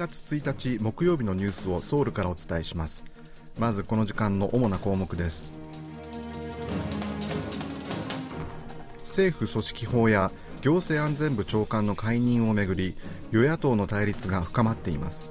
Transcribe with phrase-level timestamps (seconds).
[0.00, 3.04] 月1日木曜日のニュースをソウルからお伝えします。
[3.58, 5.52] まずこの時間の主な項目です。
[9.00, 10.30] 政府組織法や
[10.62, 12.96] 行政安全部長官の解任をめぐり
[13.30, 15.30] 与野党の対立が深まっています。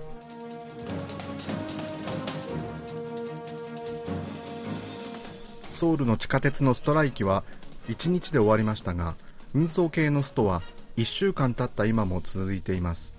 [5.71, 7.43] ソウルの地下鉄のストライキは
[7.87, 9.15] 1日で終わりましたが
[9.55, 10.61] 運送系のストは
[10.97, 13.18] 1週間経った今も続いています。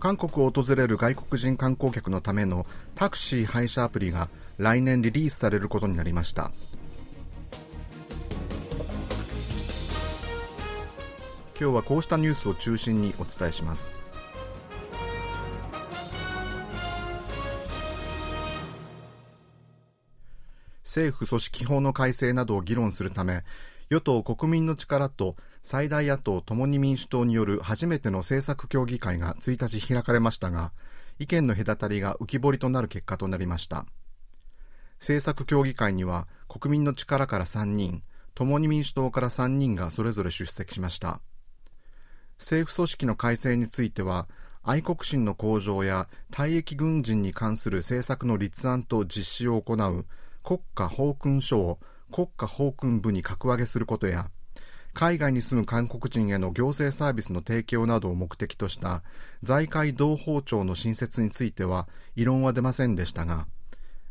[0.00, 2.64] 韓国を訪れる外国人観光客のための
[2.94, 6.50] タクシー配車アプリが来年リリースされることになりました。
[11.60, 13.90] 今日はこうしたニュースを中心にお伝えします。
[20.82, 23.44] 政府組織法の改正などを議論するため
[23.90, 30.72] 与党国民の力と最大野党共に民主党による初めての政策協議会が1日開かれましたが
[31.18, 33.86] 意見の隔たりが浮き彫りとなる結果となりました。
[35.00, 38.02] 政策協議会には国民の力から3人
[38.34, 41.20] 共に民主党から3人がそれぞれ出席しました。
[42.38, 44.28] 政府組織の改正については
[44.62, 50.06] 愛国心の向上や退役軍人に関する政策の立案と実施を行う
[50.42, 51.78] 国家法勲書を
[52.10, 54.30] 国家法勲部に格上げすることや
[54.92, 59.02] 海外に住む韓国人への行政サービスの提供などを目的とした
[59.42, 63.46] 財界同胞庁の新設については異論は出ませんでしたが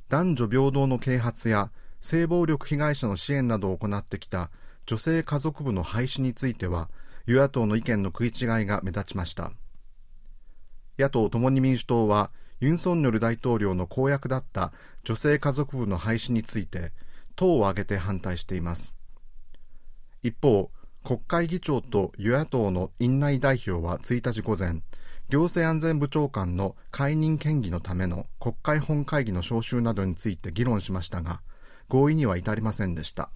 [0.08, 4.50] 男女平等の啓発や性暴力被害者の支援などを行ってきた
[4.86, 6.90] 女性家族部の廃止については
[7.28, 9.52] 与野党の意見の食い違いが目立ちました。
[10.98, 16.92] 野党共に民主党はユン・ソンニョル大統領の公約だった女性家族部の廃止について
[17.36, 18.94] 党を挙げて反対しています。
[20.23, 20.72] 一方
[21.03, 24.82] 国会議長と与野党の院内代表は1日午前
[25.30, 31.42] 行政安全部長官の解任権議のための国会本会議の招集などについて議論しましたが
[31.88, 33.30] 合意には至りませんでした。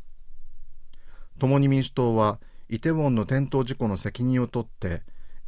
[1.40, 5.02] 共に民主党はイテウォンの転倒事故の責任を取って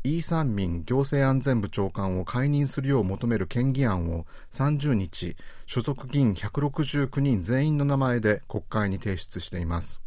[0.03, 10.04] イー・サンミン行政安全部長官を解任するよう求める県議案を30日所属議員169人全員の名前で国会に提出しています。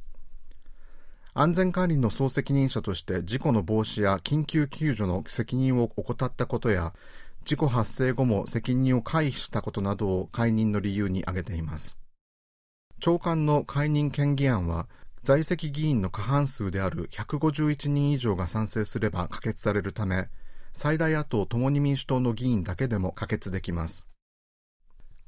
[1.41, 6.93] 安全管理の総責任者として事故の防止や緊急救助の責任を怠ったことや
[7.44, 11.97] 事故発生後も責任を回避したことなどを解任の理由に挙げています。
[12.98, 14.88] 長官の解任権議案は
[15.22, 20.31] 在籍議員の過半数である151人以上が賛成すれば可決されるため
[20.72, 24.09] 最大野党共に民主党の議員だけでも可決できます。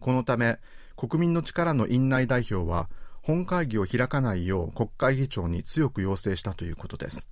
[0.01, 0.59] このため
[0.97, 2.91] 国民の力の院内代表は
[3.23, 7.29] 本会議を開かないよう国会議長に強く要請したということです。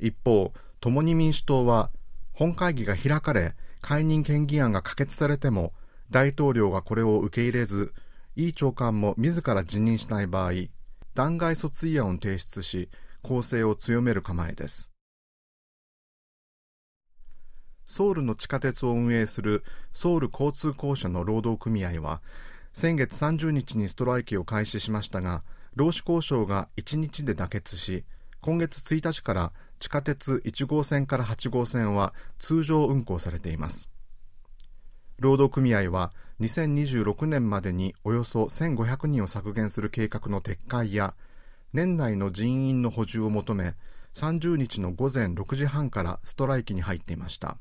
[0.00, 1.90] 一方共に民主党は
[2.32, 5.72] 本会議が開かれ解任権議案が可決されても
[6.10, 7.94] 大統領がこれを受け入れず
[8.36, 10.52] イ長官も自ら辞任しない場合
[11.14, 12.90] 弾劾訴追案を提出し
[13.22, 14.90] 攻勢を強める構えです。
[17.88, 22.20] ソウルの地下鉄を運営するソウル交通公社の労働組合は
[22.78, 25.42] 先月30日にストライキを開始しましたが
[25.76, 28.04] 労使交渉が1日で妥結し
[28.42, 33.88] 今月1日から地下鉄1号線から8号線は通常運行されています。
[35.18, 41.14] 労働組合は2026年までにおよそ1500人を削減する計画の撤回や
[41.72, 43.74] 年内の人員の補充を求め
[44.12, 47.56] 30日の午前6時半からストライキに入っていました。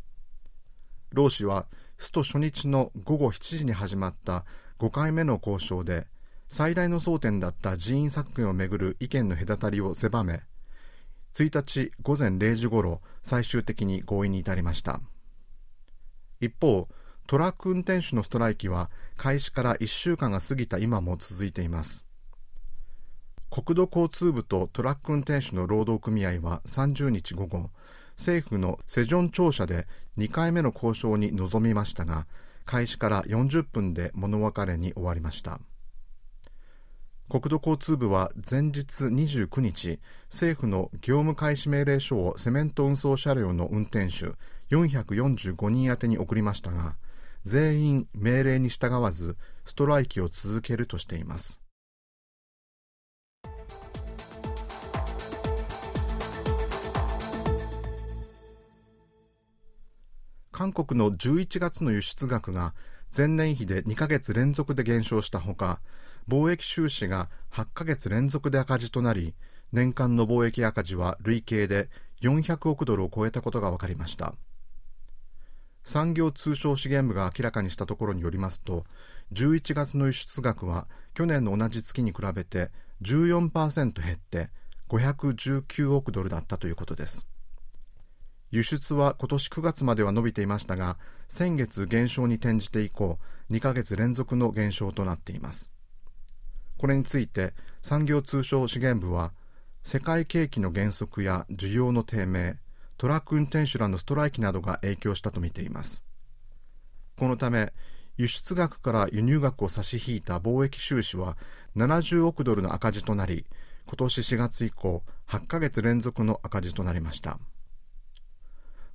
[1.14, 1.68] 労使は
[1.98, 4.44] スト初日の午後7時に始まった
[4.80, 6.08] 5回目の交渉で
[6.50, 10.42] 最大の争点だった人員削減をめぐる意見の隔たりを狭め
[11.36, 15.02] 1日午前0時ごろ最終的に合意に至りました。
[16.40, 16.88] 一方
[17.28, 22.06] トラック運転手のストライキは開始から1週間が過ぎた今も続いています。
[23.50, 27.70] 国土交通部とトラック運転手の労働組合は30日午後
[28.16, 29.88] 政府のセジョン庁舎で
[30.18, 32.28] 2回目の交渉に臨みましたが
[32.66, 35.60] 開始から40分で物別れに終わりました。
[37.28, 44.36] 国土交通部は前日29日政府の業務開始命令書をセメント運送車両の運転手
[44.70, 46.98] 445人宛に送りましたが
[47.44, 51.60] 全員命令に従わずストライキを続けるとしています。
[60.56, 62.74] 韓国の11月の輸出額が
[63.16, 65.82] 前年比で2ヶ月連続で減少したほか
[66.30, 69.34] 貿易収支が8ヶ月連続で赤字となり
[69.74, 71.90] 年間の貿易赤字は累計で
[72.22, 74.34] 400億ドルを超えたことが分かりました。
[75.84, 78.86] 産業通商資源部が明らかにしたところによりますと
[79.34, 84.52] 11月の輸出額は去年の同じ月に比べて14%減って
[84.88, 87.28] 519億ドルだったということです。
[88.56, 90.98] 輸出は今年9月までは伸びていましたが
[91.28, 93.20] 先月減少に転じて以降
[93.52, 95.72] 2ヶ月連続の減少となっています。
[96.78, 99.34] これについて産業通商資源部は
[99.84, 102.56] 世界景気の減速や需要の低迷
[102.96, 106.02] トラック運転手らのストライキなどが影響したとみています。
[107.18, 107.74] このため
[108.16, 111.36] 輸出額から輸入額を差し引いた貿易収支は
[111.76, 113.46] 70億ドルの赤字となり
[113.86, 117.38] 今年4月以降8ヶ月連続の赤字となりました。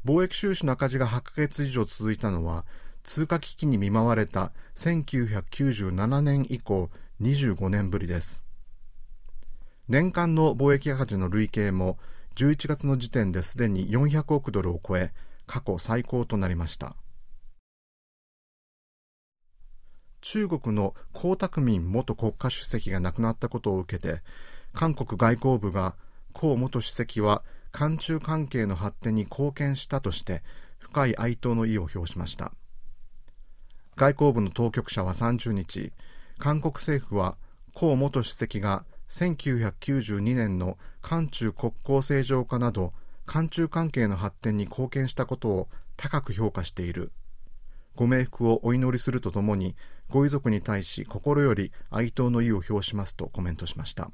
[0.05, 2.65] 貿易収支の赤字が8ヶ月以上続いたのは
[3.03, 8.43] 通貨危機に見舞われた1997年以降25年ぶりです。
[9.89, 11.99] 年間の貿易赤字の累計も
[12.37, 15.13] 11月の時点ですでに400億ドルを超え
[15.47, 16.95] 過去最高となりました。
[20.23, 24.23] 中国の江沢民元国家主席が亡くなったことを受けて
[24.73, 25.95] 韓国外交部が
[26.35, 30.43] 江元主席は韓中関係の発展に貢献したとして
[30.79, 32.53] 深い哀悼の意を表しました。
[33.97, 35.93] 外交部の当局者は30日
[36.39, 37.37] 韓国政府は
[37.75, 42.93] 江元主席が1992年の韓中国交正常化など
[43.27, 47.13] 韓中関係の発展に貢献したことを高く評価している。
[47.95, 49.77] ご冥福をお祈りするとともに
[50.09, 54.11] ご遺族に対し心より哀悼の意を表しますとコメントしました。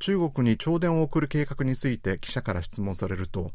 [0.00, 3.52] 中国に弔電を送る計画について記者から質問されると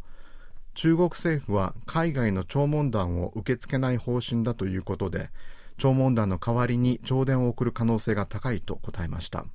[0.75, 5.29] 中国政府は海外の弔問団を受け付けない方針だということで
[5.77, 9.45] 弔問団の代わりに弔電を送る可能性が高いと答えました。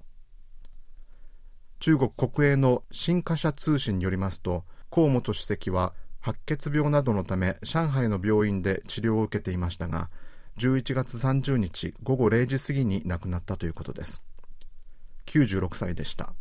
[1.79, 10.11] 中国国営の新華社通信によりますと河本主席は白血病などのため上海の病院で治療を受けていましたが
[10.59, 14.21] 11月30日午後0時過ぎに亡くなったということです。
[15.27, 16.35] 96歳でした。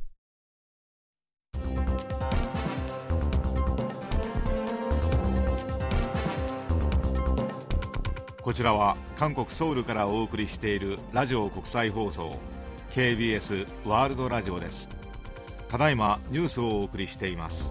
[8.50, 12.40] こちらは韓国ソウルからお送りしているラジオ国際放送
[12.96, 14.90] KBS ワールドラジオです。
[15.70, 17.70] ただいまニュースをお送りしています。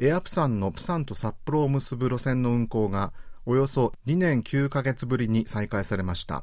[0.00, 3.12] エアプサンのプサンと札幌を結ぶ路線の運行が
[3.46, 6.42] およそ2年9ヶ月ぶりに再開されました。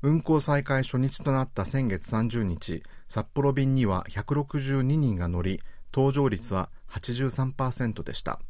[0.00, 5.60] 運行再開初日となった先月30日札幌便には162人が乗り
[5.92, 8.40] 搭乗率は83%でした。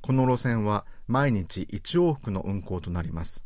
[0.00, 3.44] この路線は毎日1往復の運行となります。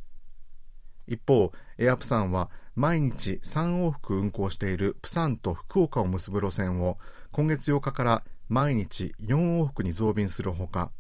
[1.07, 6.99] 一方エアプサンは毎日3往復運行しているプサンと福岡を結ぶ路線を
[7.33, 10.91] 今月8日から毎日4往復に増便するほか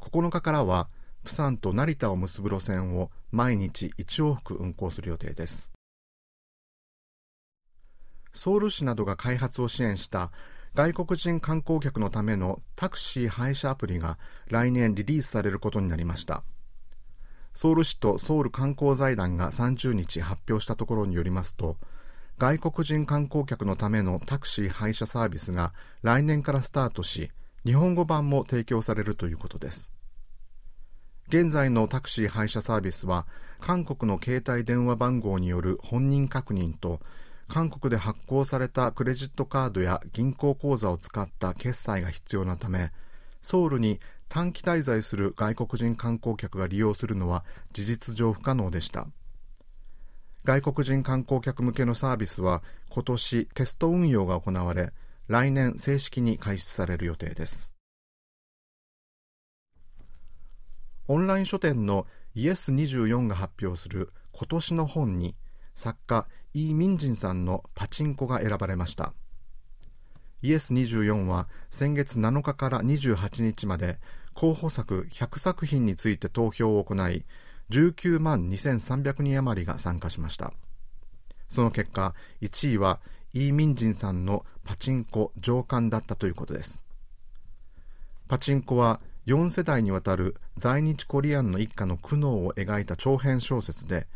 [0.00, 0.88] 9日からは
[1.24, 5.70] プサンと成田を結ぶ路線を毎日1往復運行する予定です。
[8.32, 10.30] ソウル市などが開発を支援した
[10.74, 14.18] 外国人観光客のためのタクシー配車アプリが
[14.48, 16.42] 来年リリースされることになりました。
[17.54, 21.76] ソウル市とソウル観光財団が30日発表したところによりますと
[22.38, 25.72] 外国人観光客のためのタクシー配車サービスが
[26.02, 27.32] 来年からスタートし
[27.64, 29.90] 日本語版も提供されるということです。
[31.26, 33.26] 現在のタクシー配車サービスは
[33.58, 37.00] 韓国の携帯電話番号による本人確認と
[37.48, 42.92] 韓国で発行されたクレジットカードや銀行口座を使った決済が必要なため
[43.40, 49.06] ソウルに短期滞在する外国人観光客が利用するのは事実上不可能でした。
[50.44, 54.92] 外国人観光客向けのサービスは今年テスト運用が行われ
[55.26, 57.72] 来年正式に開始される予定です。
[61.06, 65.34] オンライン書店のイエス24が発表する今年の本に
[65.74, 66.26] 作家
[66.58, 69.12] イ・ミンジンさんのパチンコが選ばれました。
[70.42, 73.98] イエス24は先月7日から28日まで
[74.34, 77.24] 候補作100作品について投票を行い
[77.70, 80.52] 19万2300人余りが参加しました。
[81.48, 83.00] その結果1位は
[83.32, 86.82] イー・ミンジンさんのパチンコ上官だったということです。
[88.28, 94.06] パチンコは4世代にわたる在日コリアンの一家の苦悩を描いた長編小説で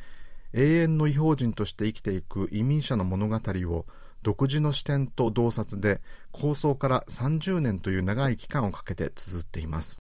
[0.55, 3.87] 永遠の異邦人として生きていく移民者の物語を
[4.23, 9.99] 独自の視点と洞察で構想から30年という長い期間をかけて綴っています。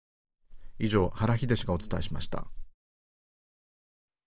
[0.80, 2.46] 以上原秀氏がお伝えしました。